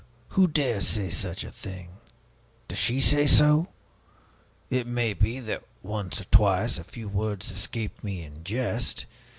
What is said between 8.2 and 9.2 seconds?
in jest.